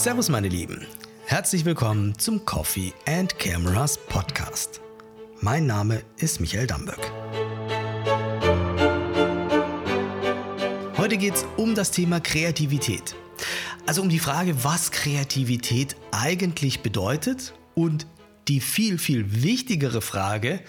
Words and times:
Servus 0.00 0.30
meine 0.30 0.48
Lieben, 0.48 0.86
herzlich 1.26 1.66
willkommen 1.66 2.18
zum 2.18 2.46
Coffee 2.46 2.94
and 3.06 3.38
Cameras 3.38 3.98
Podcast. 3.98 4.80
Mein 5.42 5.66
Name 5.66 6.00
ist 6.16 6.40
Michael 6.40 6.66
Damböck. 6.66 7.12
Heute 10.96 11.18
geht 11.18 11.34
es 11.34 11.44
um 11.58 11.74
das 11.74 11.90
Thema 11.90 12.18
Kreativität. 12.18 13.14
Also 13.86 14.00
um 14.00 14.08
die 14.08 14.20
Frage, 14.20 14.64
was 14.64 14.90
Kreativität 14.90 15.96
eigentlich 16.12 16.80
bedeutet 16.80 17.52
und 17.74 18.06
die 18.48 18.60
viel, 18.60 18.96
viel 18.96 19.42
wichtigere 19.42 20.00
Frage, 20.00 20.62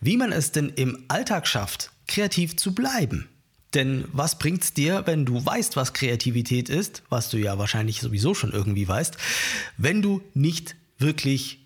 wie 0.00 0.16
man 0.16 0.30
es 0.30 0.52
denn 0.52 0.68
im 0.68 1.06
Alltag 1.08 1.48
schafft, 1.48 1.90
kreativ 2.06 2.56
zu 2.56 2.72
bleiben. 2.72 3.28
Denn 3.76 4.06
was 4.10 4.38
bringt 4.38 4.64
es 4.64 4.72
dir, 4.72 5.02
wenn 5.04 5.26
du 5.26 5.44
weißt, 5.44 5.76
was 5.76 5.92
Kreativität 5.92 6.70
ist, 6.70 7.02
was 7.10 7.28
du 7.28 7.36
ja 7.36 7.58
wahrscheinlich 7.58 8.00
sowieso 8.00 8.32
schon 8.32 8.52
irgendwie 8.52 8.88
weißt, 8.88 9.18
wenn 9.76 10.00
du 10.00 10.22
nicht 10.32 10.76
wirklich 10.98 11.58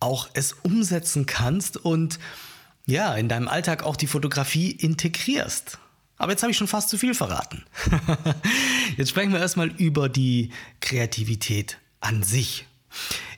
auch 0.00 0.28
es 0.34 0.52
umsetzen 0.52 1.26
kannst 1.26 1.76
und 1.76 2.18
ja, 2.86 3.14
in 3.14 3.28
deinem 3.28 3.46
Alltag 3.46 3.84
auch 3.84 3.94
die 3.94 4.08
Fotografie 4.08 4.72
integrierst. 4.72 5.78
Aber 6.16 6.32
jetzt 6.32 6.42
habe 6.42 6.50
ich 6.50 6.58
schon 6.58 6.66
fast 6.66 6.88
zu 6.88 6.98
viel 6.98 7.14
verraten. 7.14 7.64
jetzt 8.96 9.10
sprechen 9.10 9.32
wir 9.32 9.38
erstmal 9.38 9.68
über 9.68 10.08
die 10.08 10.50
Kreativität 10.80 11.78
an 12.00 12.24
sich. 12.24 12.66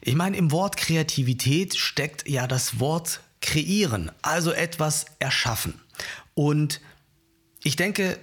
Ich 0.00 0.14
meine, 0.14 0.38
im 0.38 0.52
Wort 0.52 0.78
Kreativität 0.78 1.76
steckt 1.76 2.26
ja 2.26 2.46
das 2.46 2.80
Wort 2.80 3.20
kreieren, 3.42 4.10
also 4.22 4.52
etwas 4.52 5.04
erschaffen. 5.18 5.74
Und 6.32 6.80
ich 7.66 7.74
denke, 7.74 8.16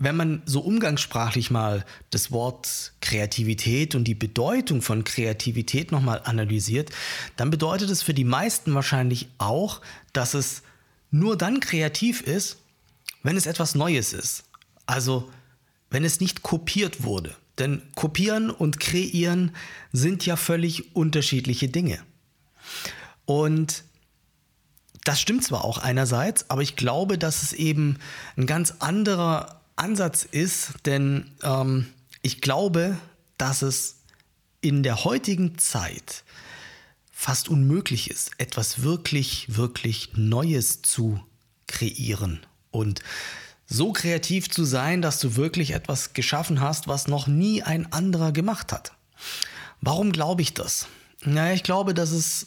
wenn 0.00 0.16
man 0.16 0.42
so 0.44 0.60
umgangssprachlich 0.60 1.52
mal 1.52 1.84
das 2.10 2.32
Wort 2.32 2.92
Kreativität 3.00 3.94
und 3.94 4.04
die 4.04 4.16
Bedeutung 4.16 4.82
von 4.82 5.04
Kreativität 5.04 5.92
nochmal 5.92 6.20
analysiert, 6.24 6.90
dann 7.36 7.50
bedeutet 7.50 7.90
es 7.90 8.02
für 8.02 8.14
die 8.14 8.24
meisten 8.24 8.74
wahrscheinlich 8.74 9.28
auch, 9.38 9.80
dass 10.12 10.34
es 10.34 10.62
nur 11.12 11.38
dann 11.38 11.60
kreativ 11.60 12.22
ist, 12.22 12.58
wenn 13.22 13.36
es 13.36 13.46
etwas 13.46 13.76
Neues 13.76 14.12
ist. 14.12 14.44
Also 14.86 15.30
wenn 15.90 16.04
es 16.04 16.20
nicht 16.20 16.42
kopiert 16.42 17.04
wurde. 17.04 17.36
Denn 17.58 17.82
kopieren 17.94 18.50
und 18.50 18.80
kreieren 18.80 19.54
sind 19.92 20.26
ja 20.26 20.36
völlig 20.36 20.96
unterschiedliche 20.96 21.68
Dinge. 21.68 22.00
Und 23.26 23.84
das 25.04 25.20
stimmt 25.20 25.44
zwar 25.44 25.64
auch 25.64 25.78
einerseits, 25.78 26.50
aber 26.50 26.62
ich 26.62 26.76
glaube, 26.76 27.18
dass 27.18 27.42
es 27.42 27.52
eben 27.52 27.98
ein 28.36 28.46
ganz 28.46 28.74
anderer 28.80 29.60
Ansatz 29.76 30.24
ist, 30.24 30.72
denn 30.86 31.30
ähm, 31.42 31.86
ich 32.22 32.40
glaube, 32.40 32.96
dass 33.36 33.62
es 33.62 33.96
in 34.60 34.82
der 34.82 35.04
heutigen 35.04 35.58
Zeit 35.58 36.24
fast 37.12 37.48
unmöglich 37.48 38.10
ist, 38.10 38.32
etwas 38.38 38.82
wirklich, 38.82 39.56
wirklich 39.56 40.10
Neues 40.14 40.82
zu 40.82 41.20
kreieren 41.66 42.40
und 42.70 43.02
so 43.66 43.92
kreativ 43.92 44.50
zu 44.50 44.64
sein, 44.64 45.02
dass 45.02 45.20
du 45.20 45.36
wirklich 45.36 45.72
etwas 45.72 46.14
geschaffen 46.14 46.60
hast, 46.60 46.88
was 46.88 47.06
noch 47.06 47.26
nie 47.26 47.62
ein 47.62 47.92
anderer 47.92 48.32
gemacht 48.32 48.72
hat. 48.72 48.92
Warum 49.80 50.12
glaube 50.12 50.42
ich 50.42 50.54
das? 50.54 50.86
Naja, 51.22 51.54
ich 51.54 51.62
glaube, 51.62 51.94
dass 51.94 52.10
es 52.10 52.46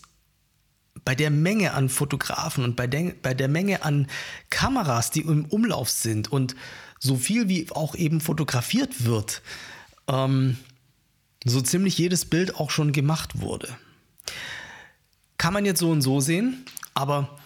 bei 1.05 1.15
der 1.15 1.29
Menge 1.29 1.73
an 1.73 1.89
Fotografen 1.89 2.63
und 2.63 2.75
bei 2.75 2.87
der, 2.87 3.13
bei 3.21 3.33
der 3.33 3.47
Menge 3.47 3.83
an 3.83 4.07
Kameras, 4.49 5.11
die 5.11 5.21
im 5.21 5.45
Umlauf 5.45 5.89
sind 5.89 6.31
und 6.31 6.55
so 6.99 7.15
viel 7.15 7.49
wie 7.49 7.71
auch 7.71 7.95
eben 7.95 8.21
fotografiert 8.21 9.05
wird, 9.05 9.41
ähm, 10.07 10.57
so 11.43 11.61
ziemlich 11.61 11.97
jedes 11.97 12.25
Bild 12.25 12.55
auch 12.55 12.69
schon 12.69 12.91
gemacht 12.91 13.41
wurde. 13.41 13.75
Kann 15.37 15.53
man 15.53 15.65
jetzt 15.65 15.79
so 15.79 15.89
und 15.89 16.01
so 16.01 16.19
sehen, 16.19 16.65
aber 16.93 17.39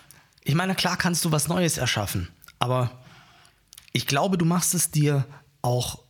ich 0.43 0.55
meine, 0.55 0.75
klar 0.75 0.97
kannst 0.97 1.23
du 1.23 1.31
was 1.31 1.47
Neues 1.47 1.77
erschaffen, 1.77 2.27
aber 2.59 2.91
ich 3.93 4.07
glaube, 4.07 4.37
du 4.37 4.43
machst 4.43 4.73
es 4.73 4.91
dir 4.91 5.25
auch 5.61 6.03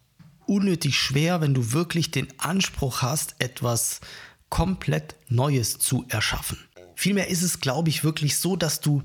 unnötig 0.48 0.98
schwer, 1.00 1.42
wenn 1.42 1.54
du 1.54 1.72
wirklich 1.72 2.10
den 2.10 2.28
Anspruch 2.40 3.04
hast, 3.04 3.36
etwas 3.40 4.02
komplett 4.50 5.16
Neues 5.28 5.78
zu 5.78 6.06
erschaffen. 6.10 6.58
Vielmehr 6.96 7.28
ist 7.28 7.42
es, 7.42 7.60
glaube 7.60 7.90
ich, 7.90 8.04
wirklich 8.04 8.38
so, 8.38 8.56
dass 8.56 8.80
du 8.80 9.04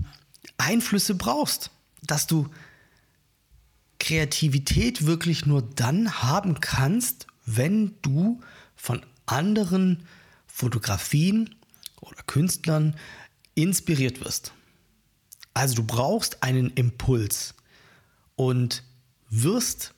Einflüsse 0.57 1.15
brauchst, 1.15 1.71
dass 2.03 2.27
du 2.27 2.49
Kreativität 3.99 5.07
wirklich 5.07 5.47
nur 5.47 5.63
dann 5.63 6.23
haben 6.23 6.61
kannst, 6.61 7.27
wenn 7.45 7.97
du 8.03 8.41
von 8.75 9.05
anderen 9.27 10.05
Fotografien 10.47 11.55
oder 12.01 12.23
Künstlern 12.23 12.97
inspiriert 13.55 14.25
wirst. 14.25 14.53
Also 15.53 15.75
du 15.77 15.85
brauchst 15.85 16.43
einen 16.43 16.71
Impuls 16.71 17.55
und 18.37 18.85
wirst 19.29 19.95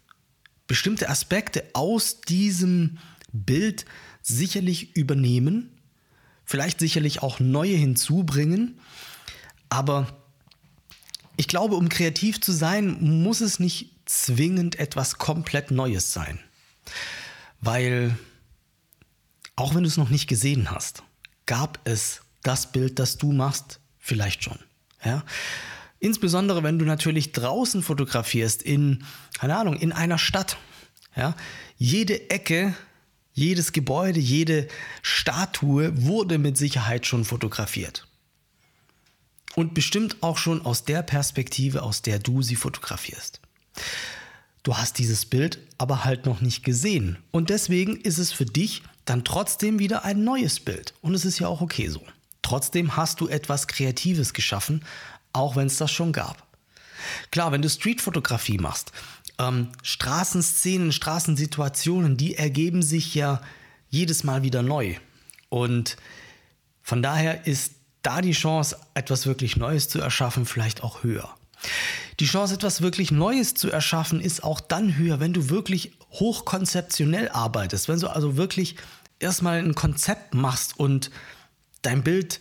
bestimmte 0.67 1.09
Aspekte 1.09 1.65
aus 1.75 2.21
diesem 2.23 2.99
Bild 3.33 3.85
sicherlich 4.23 4.97
übernehmen 4.97 5.72
vielleicht 6.45 6.81
sicherlich 6.81 7.23
auch 7.23 7.41
neue 7.41 7.77
hinzubringen. 7.77 8.79
Aber 9.69 10.07
ich 11.37 11.49
glaube, 11.49 11.77
um 11.77 11.89
kreativ 11.89 12.41
zu 12.41 12.53
sein, 12.53 12.99
muss 13.23 13.41
es 13.41 13.59
nicht 13.59 13.91
zwingend 14.05 14.79
etwas 14.79 15.19
komplett 15.19 15.71
Neues 15.71 16.13
sein. 16.13 16.39
Weil, 17.61 18.17
auch 19.57 19.75
wenn 19.75 19.83
du 19.83 19.89
es 19.89 19.97
noch 19.97 20.11
nicht 20.11 20.29
gesehen 20.29 20.71
hast, 20.71 21.03
gab 21.47 21.79
es 21.85 22.23
das 22.43 22.73
Bild, 22.73 22.99
das 22.99 23.19
du 23.19 23.33
machst, 23.33 23.81
vielleicht 23.99 24.45
schon. 24.45 24.59
Ja? 25.05 25.25
Insbesondere, 26.01 26.63
wenn 26.63 26.79
du 26.79 26.85
natürlich 26.85 27.33
draußen 27.33 27.83
fotografierst, 27.83 28.63
in, 28.63 29.05
keine 29.39 29.57
Ahnung, 29.57 29.77
in 29.77 29.93
einer 29.93 30.19
Stadt. 30.19 30.57
Ja? 31.17 31.35
Jede 31.79 32.31
Ecke 32.31 32.75
jedes 33.33 33.73
Gebäude, 33.73 34.21
jede 34.21 34.69
Statue 35.03 35.93
wurde 36.05 36.39
mit 36.39 36.57
Sicherheit 36.57 37.07
schon 37.07 37.25
fotografiert. 37.25 38.07
Und 39.55 39.75
bestimmt 39.75 40.23
auch 40.23 40.39
schon 40.39 40.65
aus 40.65 40.85
der 40.85 41.03
Perspektive, 41.03 41.83
aus 41.83 42.03
der 42.03 42.19
du 42.19 42.43
sie 42.43 42.57
fotografierst. 42.57 43.41
Du 44.63 44.77
hast 44.77 44.99
dieses 44.99 45.27
Bild 45.27 45.59
aber 45.77 46.05
halt 46.05 46.25
noch 46.25 46.41
nicht 46.41 46.65
gesehen. 46.65 47.19
Und 47.33 47.51
deswegen 47.51 47.97
ist 47.97 48.19
es 48.19 48.33
für 48.33 48.47
dich 48.47 48.83
dann 49.05 49.25
trotzdem 49.25 49.79
wieder 49.79 50.05
ein 50.05 50.25
neues 50.25 50.61
Bild. 50.61 50.95
Und 51.01 51.15
es 51.15 51.25
ist 51.25 51.39
ja 51.39 51.49
auch 51.49 51.61
okay 51.61 51.89
so. 51.89 52.03
Trotzdem 52.43 52.97
hast 52.97 53.21
du 53.21 53.29
etwas 53.29 53.67
Kreatives 53.67 54.33
geschaffen, 54.33 54.85
auch 55.33 55.57
wenn 55.57 55.67
es 55.67 55.79
das 55.79 55.91
schon 55.91 56.13
gab. 56.13 56.47
Klar, 57.31 57.51
wenn 57.51 57.63
du 57.63 57.69
Streetfotografie 57.69 58.59
machst, 58.59 58.93
ähm, 59.39 59.69
Straßenszenen, 59.83 60.93
Straßensituationen, 60.93 62.17
die 62.17 62.37
ergeben 62.37 62.83
sich 62.83 63.15
ja 63.15 63.41
jedes 63.89 64.25
Mal 64.25 64.43
wieder 64.43 64.63
neu. 64.63 64.97
Und 65.49 65.97
von 66.83 67.03
daher 67.03 67.47
ist 67.47 67.75
da 68.03 68.21
die 68.21 68.33
Chance, 68.33 68.77
etwas 68.95 69.27
wirklich 69.27 69.57
Neues 69.57 69.89
zu 69.89 70.01
erschaffen, 70.01 70.47
vielleicht 70.47 70.83
auch 70.83 71.03
höher. 71.03 71.35
Die 72.21 72.27
Chance, 72.27 72.55
etwas 72.55 72.83
wirklich 72.83 73.11
Neues 73.11 73.55
zu 73.55 73.71
erschaffen, 73.71 74.21
ist 74.21 74.43
auch 74.43 74.61
dann 74.61 74.97
höher, 74.97 75.21
wenn 75.21 75.33
du 75.33 75.49
wirklich 75.49 75.93
hochkonzeptionell 76.11 77.29
arbeitest, 77.29 77.89
wenn 77.89 78.01
du 78.01 78.09
also 78.09 78.37
wirklich 78.37 78.77
erstmal 79.19 79.59
ein 79.59 79.75
Konzept 79.75 80.35
machst 80.35 80.79
und 80.79 81.11
dein 81.83 82.03
Bild 82.03 82.41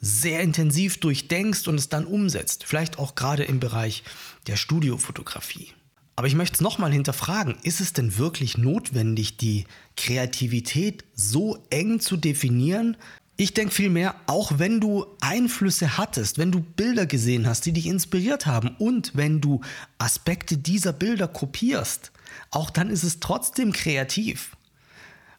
sehr 0.00 0.40
intensiv 0.40 0.98
durchdenkst 0.98 1.66
und 1.66 1.76
es 1.76 1.88
dann 1.88 2.04
umsetzt. 2.04 2.64
Vielleicht 2.64 2.98
auch 2.98 3.14
gerade 3.14 3.44
im 3.44 3.60
Bereich 3.60 4.02
der 4.46 4.56
Studiofotografie. 4.56 5.72
Aber 6.16 6.28
ich 6.28 6.34
möchte 6.34 6.54
es 6.54 6.60
nochmal 6.60 6.92
hinterfragen, 6.92 7.56
ist 7.62 7.80
es 7.80 7.92
denn 7.92 8.18
wirklich 8.18 8.56
notwendig, 8.56 9.36
die 9.36 9.64
Kreativität 9.96 11.04
so 11.14 11.58
eng 11.70 11.98
zu 12.00 12.16
definieren? 12.16 12.96
Ich 13.36 13.52
denke 13.52 13.74
vielmehr, 13.74 14.14
auch 14.26 14.60
wenn 14.60 14.80
du 14.80 15.06
Einflüsse 15.20 15.98
hattest, 15.98 16.38
wenn 16.38 16.52
du 16.52 16.60
Bilder 16.60 17.06
gesehen 17.06 17.48
hast, 17.48 17.66
die 17.66 17.72
dich 17.72 17.86
inspiriert 17.86 18.46
haben 18.46 18.76
und 18.78 19.16
wenn 19.16 19.40
du 19.40 19.60
Aspekte 19.98 20.56
dieser 20.56 20.92
Bilder 20.92 21.26
kopierst, 21.26 22.12
auch 22.52 22.70
dann 22.70 22.90
ist 22.90 23.02
es 23.02 23.18
trotzdem 23.18 23.72
kreativ, 23.72 24.56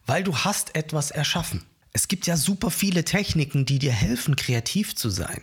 weil 0.05 0.25
du 0.25 0.35
hast 0.35 0.75
etwas 0.75 1.09
erschaffen. 1.09 1.63
Es 1.93 2.09
gibt 2.09 2.27
ja 2.27 2.35
super 2.35 2.69
viele 2.69 3.05
Techniken, 3.05 3.65
die 3.65 3.79
dir 3.79 3.93
helfen, 3.93 4.35
kreativ 4.35 4.93
zu 4.97 5.09
sein. 5.09 5.41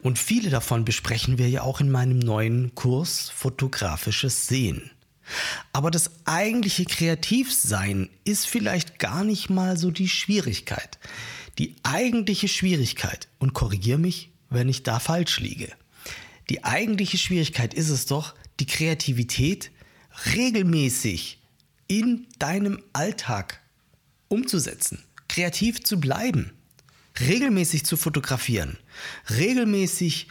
Und 0.00 0.18
viele 0.18 0.50
davon 0.50 0.84
besprechen 0.84 1.38
wir 1.38 1.48
ja 1.48 1.62
auch 1.62 1.80
in 1.80 1.90
meinem 1.90 2.18
neuen 2.18 2.74
Kurs 2.74 3.30
Fotografisches 3.30 4.48
Sehen. 4.48 4.90
Aber 5.72 5.90
das 5.90 6.10
eigentliche 6.26 6.84
Kreativsein 6.84 8.10
ist 8.24 8.46
vielleicht 8.46 8.98
gar 8.98 9.24
nicht 9.24 9.50
mal 9.50 9.76
so 9.76 9.90
die 9.90 10.08
Schwierigkeit. 10.08 10.98
Die 11.58 11.76
eigentliche 11.82 12.48
Schwierigkeit, 12.48 13.28
und 13.38 13.52
korrigier 13.54 13.98
mich, 13.98 14.30
wenn 14.50 14.68
ich 14.68 14.82
da 14.82 14.98
falsch 14.98 15.40
liege, 15.40 15.72
die 16.50 16.64
eigentliche 16.64 17.18
Schwierigkeit 17.18 17.72
ist 17.72 17.88
es 17.88 18.06
doch, 18.06 18.34
die 18.60 18.66
Kreativität 18.66 19.70
regelmäßig 20.34 21.40
in 21.86 22.26
deinem 22.38 22.82
Alltag 22.92 23.60
umzusetzen, 24.28 25.04
kreativ 25.28 25.82
zu 25.82 26.00
bleiben, 26.00 26.52
regelmäßig 27.20 27.84
zu 27.84 27.96
fotografieren, 27.96 28.78
regelmäßig 29.30 30.28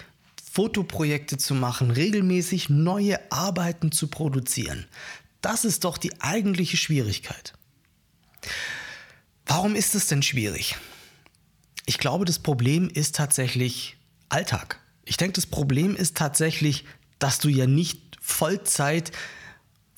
Fotoprojekte 0.52 1.38
zu 1.38 1.56
machen, 1.56 1.92
regelmäßig 1.92 2.70
neue 2.70 3.20
Arbeiten 3.32 3.92
zu 3.92 4.08
produzieren. 4.08 4.86
Das 5.42 5.66
ist 5.66 5.86
doch 5.86 5.98
die 5.98 6.22
eigentliche 6.22 6.78
Schwierigkeit. 6.78 7.54
Warum 9.46 9.76
ist 9.76 9.96
es 9.96 10.08
denn 10.08 10.24
schwierig? 10.24 10.76
Ich 11.86 11.98
glaube, 11.98 12.26
das 12.26 12.40
Problem 12.40 12.90
ist 12.90 13.16
tatsächlich 13.16 13.98
Alltag. 14.30 14.80
Ich 15.04 15.18
denke, 15.18 15.34
das 15.34 15.48
Problem 15.48 15.96
ist 15.96 16.16
tatsächlich, 16.16 16.86
dass 17.20 17.40
du 17.40 17.50
ja 17.50 17.68
nicht 17.68 18.18
Vollzeit 18.22 19.12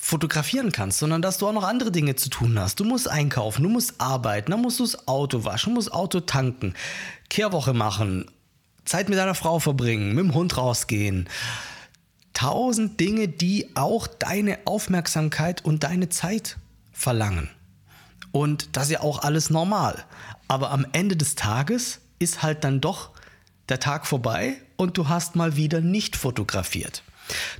fotografieren 0.03 0.73
kannst, 0.73 0.99
sondern 0.99 1.21
dass 1.21 1.37
du 1.37 1.47
auch 1.47 1.53
noch 1.53 1.63
andere 1.63 1.89
Dinge 1.89 2.17
zu 2.17 2.29
tun 2.29 2.59
hast. 2.59 2.77
Du 2.77 2.83
musst 2.83 3.07
einkaufen, 3.07 3.63
du 3.63 3.69
musst 3.69 4.01
arbeiten, 4.01 4.51
dann 4.51 4.61
musst 4.61 4.81
du 4.81 4.83
das 4.83 5.07
Auto 5.07 5.45
waschen, 5.45 5.73
musst 5.73 5.93
Auto 5.93 6.19
tanken, 6.19 6.73
Kehrwoche 7.29 7.73
machen, 7.73 8.29
Zeit 8.83 9.07
mit 9.07 9.17
deiner 9.17 9.33
Frau 9.33 9.59
verbringen, 9.59 10.13
mit 10.13 10.25
dem 10.25 10.33
Hund 10.33 10.57
rausgehen. 10.57 11.29
Tausend 12.33 12.99
Dinge, 12.99 13.29
die 13.29 13.69
auch 13.75 14.07
deine 14.07 14.59
Aufmerksamkeit 14.65 15.63
und 15.63 15.85
deine 15.85 16.09
Zeit 16.09 16.57
verlangen. 16.91 17.49
Und 18.33 18.75
das 18.75 18.87
ist 18.87 18.91
ja 18.91 19.01
auch 19.01 19.19
alles 19.19 19.51
normal. 19.51 20.03
Aber 20.49 20.71
am 20.71 20.85
Ende 20.91 21.15
des 21.15 21.35
Tages 21.35 22.01
ist 22.19 22.43
halt 22.43 22.65
dann 22.65 22.81
doch 22.81 23.11
der 23.69 23.79
Tag 23.79 24.05
vorbei 24.05 24.57
und 24.75 24.97
du 24.97 25.07
hast 25.07 25.37
mal 25.37 25.55
wieder 25.55 25.79
nicht 25.79 26.17
fotografiert. 26.17 27.03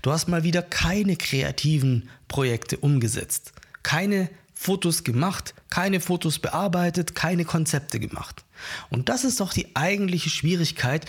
Du 0.02 0.12
hast 0.12 0.28
mal 0.28 0.44
wieder 0.44 0.62
keine 0.62 1.16
kreativen 1.16 2.10
Projekte 2.28 2.78
umgesetzt, 2.78 3.54
keine 3.84 4.30
Fotos 4.54 5.04
gemacht, 5.04 5.54
keine 5.70 6.00
Fotos 6.00 6.40
bearbeitet, 6.40 7.16
keine 7.16 7.46
Konzepte 7.46 8.00
gemacht. 8.00 8.44
Und 8.90 9.10
das 9.10 9.24
ist 9.24 9.40
doch 9.40 9.54
die 9.54 9.76
eigentliche 9.76 10.30
Schwierigkeit, 10.30 11.06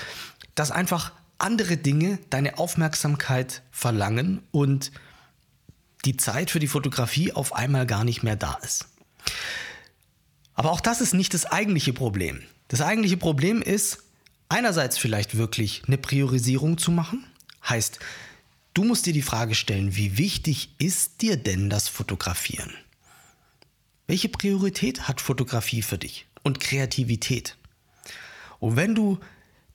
dass 0.55 0.71
einfach 0.71 1.13
andere 1.39 1.77
Dinge 1.77 2.19
deine 2.31 2.59
Aufmerksamkeit 2.59 3.63
verlangen 3.71 4.43
und 4.51 4.93
die 6.05 6.17
Zeit 6.17 6.51
für 6.51 6.59
die 6.59 6.69
Fotografie 6.69 7.33
auf 7.33 7.55
einmal 7.55 7.87
gar 7.87 8.05
nicht 8.05 8.23
mehr 8.23 8.37
da 8.37 8.59
ist. 8.63 8.87
Aber 10.55 10.71
auch 10.71 10.81
das 10.81 11.01
ist 11.01 11.15
nicht 11.15 11.35
das 11.35 11.47
eigentliche 11.47 11.93
Problem. 11.93 12.43
Das 12.69 12.81
eigentliche 12.81 13.17
Problem 13.17 13.63
ist, 13.63 13.99
einerseits 14.49 14.99
vielleicht 14.99 15.37
wirklich 15.37 15.83
eine 15.87 15.99
Priorisierung 15.99 16.79
zu 16.79 16.91
machen. 16.91 17.25
Heißt, 17.69 17.99
du 18.75 18.85
musst 18.85 19.07
dir 19.07 19.13
die 19.13 19.23
Frage 19.23 19.55
stellen, 19.55 19.97
wie 19.97 20.19
wichtig 20.19 20.75
ist 20.79 21.23
dir 21.23 21.37
denn 21.37 21.71
das 21.71 21.89
Fotografieren? 21.89 22.73
Welche 24.07 24.29
Priorität 24.29 25.09
hat 25.09 25.21
Fotografie 25.21 25.83
für 25.83 25.97
dich 25.97 26.27
und 26.43 26.61
Kreativität? 26.61 27.57
Und 28.61 28.77
wenn 28.77 28.95
du 28.95 29.19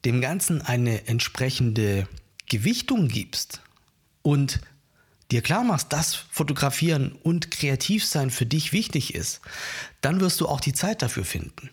dem 0.05 0.21
Ganzen 0.21 0.61
eine 0.61 1.07
entsprechende 1.07 2.07
Gewichtung 2.47 3.07
gibst 3.07 3.61
und 4.21 4.61
dir 5.31 5.41
klar 5.41 5.63
machst, 5.63 5.93
dass 5.93 6.15
Fotografieren 6.15 7.11
und 7.11 7.51
Kreativsein 7.51 8.29
für 8.29 8.45
dich 8.45 8.71
wichtig 8.71 9.15
ist, 9.15 9.41
dann 10.01 10.19
wirst 10.19 10.41
du 10.41 10.47
auch 10.47 10.59
die 10.59 10.73
Zeit 10.73 11.01
dafür 11.01 11.25
finden. 11.25 11.69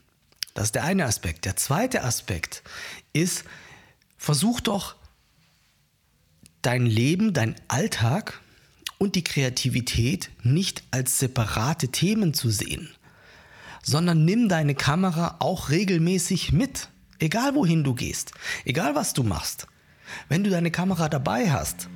Das 0.54 0.66
ist 0.66 0.74
der 0.74 0.84
eine 0.84 1.04
Aspekt. 1.04 1.44
Der 1.44 1.56
zweite 1.56 2.02
Aspekt 2.02 2.62
ist, 3.12 3.44
versuch 4.16 4.60
doch 4.60 4.96
dein 6.66 6.84
Leben, 6.84 7.32
dein 7.32 7.54
Alltag 7.68 8.40
und 8.98 9.14
die 9.14 9.22
Kreativität 9.22 10.30
nicht 10.42 10.82
als 10.90 11.20
separate 11.20 11.88
Themen 11.88 12.34
zu 12.34 12.50
sehen, 12.50 12.90
sondern 13.84 14.24
nimm 14.24 14.48
deine 14.48 14.74
Kamera 14.74 15.36
auch 15.38 15.70
regelmäßig 15.70 16.50
mit, 16.50 16.88
egal 17.20 17.54
wohin 17.54 17.84
du 17.84 17.94
gehst, 17.94 18.32
egal 18.64 18.96
was 18.96 19.12
du 19.12 19.22
machst. 19.22 19.68
Wenn 20.28 20.42
du 20.42 20.50
deine 20.50 20.72
Kamera 20.72 21.08
dabei 21.08 21.52
hast, 21.52 21.88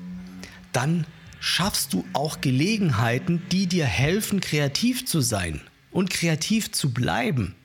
dann 0.73 1.05
schaffst 1.41 1.93
du 1.93 2.05
auch 2.13 2.41
Gelegenheiten, 2.41 3.43
die 3.51 3.67
dir 3.67 3.87
helfen, 3.87 4.41
kreativ 4.41 5.05
zu 5.05 5.21
sein 5.21 5.61
und 5.91 6.11
kreativ 6.11 6.71
zu 6.71 6.95
bleiben. 6.95 7.57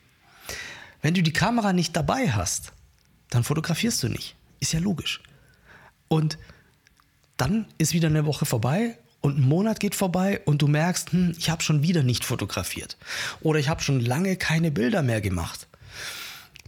Wenn 1.04 1.14
du 1.14 1.22
die 1.22 1.34
Kamera 1.34 1.72
nicht 1.72 1.96
dabei 1.96 2.32
hast, 2.32 2.74
dann 3.30 3.44
fotografierst 3.44 4.02
du 4.02 4.10
nicht. 4.10 4.36
Ist 4.60 4.74
ja 4.74 4.80
logisch. 4.80 5.22
Und 6.08 6.40
dann 7.38 7.66
ist 7.78 7.94
wieder 7.94 8.08
eine 8.08 8.26
Woche 8.26 8.46
vorbei 8.46 8.98
und 9.22 9.38
ein 9.40 9.48
Monat 9.48 9.80
geht 9.80 9.96
vorbei 9.96 10.42
und 10.46 10.62
du 10.62 10.68
merkst, 10.68 11.12
hm, 11.12 11.36
ich 11.38 11.50
habe 11.50 11.64
schon 11.64 11.82
wieder 11.84 12.04
nicht 12.04 12.24
fotografiert 12.24 12.98
oder 13.42 13.60
ich 13.60 13.70
habe 13.70 13.82
schon 13.82 14.00
lange 14.00 14.36
keine 14.38 14.72
Bilder 14.72 15.02
mehr 15.02 15.22
gemacht. 15.22 15.68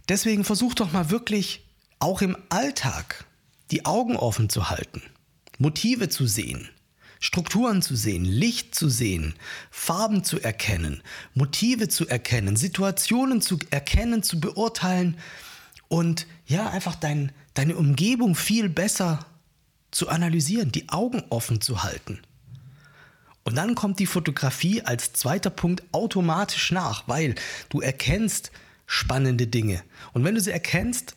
Deswegen 0.08 0.44
versuch 0.44 0.74
doch 0.74 0.92
mal 0.92 1.10
wirklich 1.10 1.62
auch 1.98 2.22
im 2.22 2.36
Alltag 2.48 3.26
die 3.70 3.84
Augen 3.84 4.16
offen 4.16 4.48
zu 4.48 4.70
halten, 4.70 5.02
Motive 5.58 6.08
zu 6.08 6.26
sehen, 6.26 6.68
Strukturen 7.20 7.82
zu 7.82 7.96
sehen, 7.96 8.24
Licht 8.24 8.74
zu 8.74 8.88
sehen, 8.88 9.34
Farben 9.70 10.24
zu 10.24 10.40
erkennen, 10.40 11.02
Motive 11.34 11.88
zu 11.88 12.08
erkennen, 12.08 12.56
Situationen 12.56 13.40
zu 13.40 13.58
erkennen, 13.70 14.22
zu 14.22 14.40
beurteilen 14.40 15.16
und 15.88 16.26
ja, 16.46 16.70
einfach 16.70 16.94
dein, 16.94 17.32
deine 17.54 17.76
Umgebung 17.76 18.34
viel 18.34 18.68
besser 18.68 19.26
zu 19.98 20.08
analysieren, 20.08 20.70
die 20.70 20.88
Augen 20.88 21.24
offen 21.28 21.60
zu 21.60 21.82
halten. 21.82 22.20
Und 23.42 23.56
dann 23.56 23.74
kommt 23.74 23.98
die 23.98 24.06
Fotografie 24.06 24.82
als 24.82 25.12
zweiter 25.12 25.50
Punkt 25.50 25.82
automatisch 25.90 26.70
nach, 26.70 27.08
weil 27.08 27.34
du 27.68 27.80
erkennst 27.80 28.52
spannende 28.86 29.48
Dinge. 29.48 29.82
Und 30.12 30.22
wenn 30.22 30.36
du 30.36 30.40
sie 30.40 30.52
erkennst, 30.52 31.16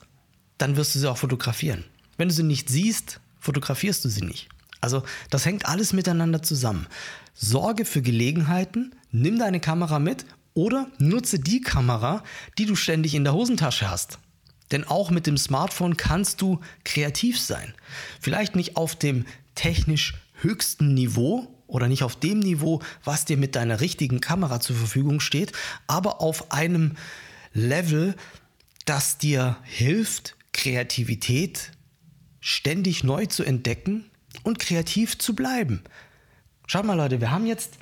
dann 0.57 0.78
wirst 0.78 0.95
du 0.95 1.00
sie 1.00 1.12
auch 1.12 1.18
fotografieren. 1.18 1.83
Wenn 2.18 2.30
du 2.30 2.33
sie 2.33 2.42
nicht 2.42 2.69
siehst, 2.69 3.19
fotografierst 3.39 4.04
du 4.04 4.10
sie 4.10 4.24
nicht. 4.24 4.50
Also 4.80 5.04
das 5.30 5.45
hängt 5.45 5.68
alles 5.68 5.94
miteinander 5.94 6.42
zusammen. 6.42 6.88
Sorge 7.36 7.86
für 7.86 8.01
Gelegenheiten, 8.01 8.95
nimm 9.12 9.38
deine 9.38 9.60
Kamera 9.60 10.00
mit 10.00 10.25
oder 10.56 10.88
nutze 10.98 11.38
die 11.38 11.62
Kamera, 11.62 12.24
die 12.57 12.66
du 12.66 12.75
ständig 12.75 13.13
in 13.13 13.25
der 13.25 13.34
Hosentasche 13.34 13.92
hast. 13.92 14.18
Denn 14.71 14.85
auch 14.85 15.12
mit 15.12 15.27
dem 15.27 15.38
Smartphone 15.38 15.97
kannst 15.97 16.41
du 16.41 16.59
kreativ 16.83 17.39
sein. 17.39 17.73
Vielleicht 18.19 18.56
nicht 18.56 18.77
auf 18.77 18.95
dem 18.95 19.25
technisch 19.56 20.15
höchsten 20.41 20.94
Niveau, 20.94 21.47
oder 21.71 21.88
nicht 21.88 22.03
auf 22.03 22.18
dem 22.18 22.39
Niveau, 22.39 22.81
was 23.03 23.23
dir 23.23 23.38
mit 23.38 23.56
deiner 23.56 23.79
richtigen 23.79 24.19
Kamera 24.19 24.60
zur 24.60 24.75
Verfügung 24.75 25.22
steht, 25.22 25.53
aber 25.88 26.22
auf 26.22 26.51
einem 26.51 26.98
Level, 27.53 28.15
das 28.86 29.17
dir 29.17 29.57
hilft, 29.63 30.36
Kreativität 30.51 31.72
ständig 32.41 33.03
neu 33.05 33.25
zu 33.25 33.43
entdecken 33.43 34.12
und 34.43 34.60
kreativ 34.60 35.17
zu 35.17 35.34
bleiben. 35.34 35.81
Schaut 36.67 36.86
mal 36.86 36.96
Leute, 36.96 37.22
wir 37.22 37.31
haben 37.31 37.46
jetzt 37.46 37.75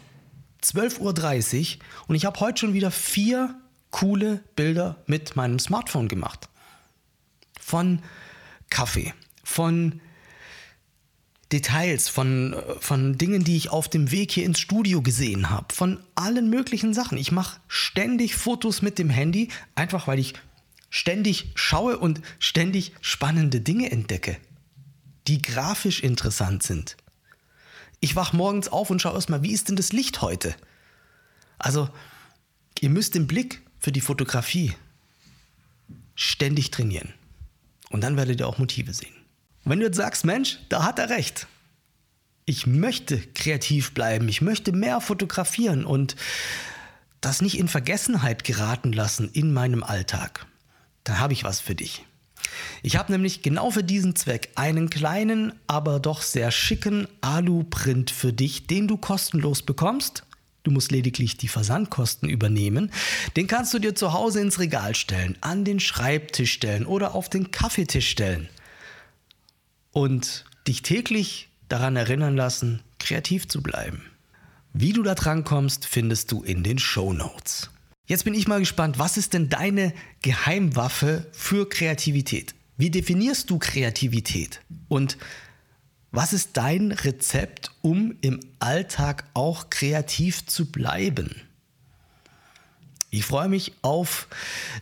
12.30 0.63 1.77
Uhr 1.77 1.81
und 2.07 2.15
ich 2.15 2.25
habe 2.25 2.39
heute 2.39 2.59
schon 2.59 2.73
wieder 2.73 2.91
vier 2.91 3.55
coole 3.89 4.43
Bilder 4.55 5.01
mit 5.07 5.35
meinem 5.35 5.57
Smartphone 5.57 6.07
gemacht. 6.07 6.47
Von 7.69 8.01
Kaffee, 8.71 9.13
von 9.43 10.01
Details, 11.51 12.09
von, 12.09 12.55
von 12.79 13.19
Dingen, 13.19 13.43
die 13.43 13.57
ich 13.57 13.69
auf 13.69 13.87
dem 13.87 14.09
Weg 14.09 14.31
hier 14.31 14.45
ins 14.45 14.59
Studio 14.59 15.03
gesehen 15.03 15.51
habe, 15.51 15.71
von 15.71 15.99
allen 16.15 16.49
möglichen 16.49 16.95
Sachen. 16.95 17.19
Ich 17.19 17.31
mache 17.31 17.59
ständig 17.67 18.35
Fotos 18.35 18.81
mit 18.81 18.97
dem 18.97 19.11
Handy, 19.11 19.49
einfach 19.75 20.07
weil 20.07 20.17
ich 20.17 20.33
ständig 20.89 21.51
schaue 21.53 21.99
und 21.99 22.21
ständig 22.39 22.93
spannende 23.01 23.61
Dinge 23.61 23.91
entdecke, 23.91 24.37
die 25.27 25.39
grafisch 25.39 26.01
interessant 26.01 26.63
sind. 26.63 26.97
Ich 27.99 28.15
wach 28.15 28.33
morgens 28.33 28.67
auf 28.67 28.89
und 28.89 28.99
schaue 28.99 29.13
erstmal, 29.13 29.43
wie 29.43 29.53
ist 29.53 29.69
denn 29.69 29.75
das 29.75 29.93
Licht 29.93 30.23
heute? 30.23 30.55
Also, 31.59 31.87
ihr 32.79 32.89
müsst 32.89 33.13
den 33.13 33.27
Blick 33.27 33.61
für 33.77 33.91
die 33.91 34.01
Fotografie 34.01 34.73
ständig 36.15 36.71
trainieren. 36.71 37.13
Und 37.89 38.01
dann 38.01 38.17
werdet 38.17 38.39
ihr 38.39 38.47
auch 38.47 38.57
Motive 38.57 38.93
sehen. 38.93 39.15
Und 39.63 39.71
wenn 39.71 39.79
du 39.79 39.85
jetzt 39.85 39.97
sagst, 39.97 40.25
Mensch, 40.25 40.59
da 40.69 40.83
hat 40.83 40.99
er 40.99 41.09
recht. 41.09 41.47
Ich 42.45 42.65
möchte 42.65 43.19
kreativ 43.19 43.93
bleiben, 43.93 44.27
ich 44.27 44.41
möchte 44.41 44.71
mehr 44.71 45.01
fotografieren 45.01 45.85
und 45.85 46.15
das 47.21 47.41
nicht 47.41 47.59
in 47.59 47.67
Vergessenheit 47.67 48.43
geraten 48.43 48.93
lassen 48.93 49.29
in 49.31 49.53
meinem 49.53 49.83
Alltag, 49.83 50.47
dann 51.03 51.19
habe 51.19 51.33
ich 51.33 51.43
was 51.43 51.59
für 51.59 51.75
dich. 51.75 52.05
Ich 52.81 52.95
habe 52.95 53.11
nämlich 53.11 53.41
genau 53.41 53.71
für 53.71 53.83
diesen 53.83 54.15
Zweck 54.15 54.49
einen 54.55 54.89
kleinen, 54.89 55.53
aber 55.67 55.99
doch 55.99 56.21
sehr 56.21 56.51
schicken 56.51 57.07
Alu-Print 57.21 58.09
für 58.09 58.33
dich, 58.33 58.67
den 58.67 58.87
du 58.87 58.97
kostenlos 58.97 59.61
bekommst. 59.61 60.23
Du 60.63 60.71
musst 60.71 60.91
lediglich 60.91 61.37
die 61.37 61.47
Versandkosten 61.47 62.29
übernehmen. 62.29 62.91
Den 63.35 63.47
kannst 63.47 63.73
du 63.73 63.79
dir 63.79 63.95
zu 63.95 64.13
Hause 64.13 64.41
ins 64.41 64.59
Regal 64.59 64.95
stellen, 64.95 65.37
an 65.41 65.63
den 65.63 65.79
Schreibtisch 65.79 66.53
stellen 66.53 66.85
oder 66.85 67.15
auf 67.15 67.29
den 67.29 67.51
Kaffeetisch 67.51 68.09
stellen 68.09 68.49
und 69.91 70.45
dich 70.67 70.81
täglich 70.81 71.49
daran 71.67 71.95
erinnern 71.95 72.35
lassen, 72.35 72.81
kreativ 72.99 73.47
zu 73.47 73.61
bleiben. 73.61 74.03
Wie 74.73 74.93
du 74.93 75.01
da 75.03 75.15
dran 75.15 75.43
kommst, 75.43 75.85
findest 75.85 76.31
du 76.31 76.43
in 76.43 76.63
den 76.63 76.77
Show 76.77 77.13
Notes. 77.13 77.69
Jetzt 78.05 78.23
bin 78.23 78.33
ich 78.33 78.47
mal 78.47 78.59
gespannt, 78.59 78.99
was 78.99 79.17
ist 79.17 79.33
denn 79.33 79.49
deine 79.49 79.93
Geheimwaffe 80.21 81.27
für 81.31 81.69
Kreativität? 81.69 82.55
Wie 82.77 82.89
definierst 82.89 83.49
du 83.49 83.59
Kreativität? 83.59 84.61
Und 84.87 85.17
was 86.11 86.33
ist 86.33 86.57
dein 86.57 86.91
Rezept, 86.91 87.71
um 87.81 88.15
im 88.21 88.39
Alltag 88.59 89.25
auch 89.33 89.69
kreativ 89.69 90.45
zu 90.45 90.71
bleiben? 90.71 91.35
Ich 93.11 93.25
freue 93.25 93.49
mich 93.49 93.73
auf 93.81 94.27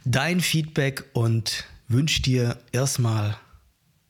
dein 0.03 0.41
Feedback 0.41 1.05
und 1.13 1.65
wünsche 1.87 2.21
dir 2.21 2.57
erstmal 2.71 3.37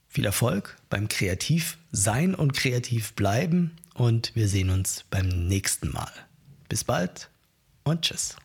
viel 0.07 0.25
Erfolg 0.25 0.77
beim 0.89 1.07
Kreativ 1.07 1.77
sein 1.91 2.33
und 2.33 2.53
kreativ 2.53 3.13
bleiben 3.13 3.75
und 3.93 4.31
wir 4.35 4.47
sehen 4.47 4.69
uns 4.69 5.05
beim 5.09 5.27
nächsten 5.27 5.91
Mal. 5.91 6.11
Bis 6.69 6.83
bald 6.83 7.29
und 7.83 8.01
tschüss. 8.01 8.35